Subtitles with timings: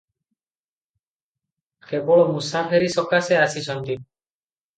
[1.91, 4.01] କେବଳ ମୂସାଫେରି ସକାଶେ ଆସିଛନ୍ତି।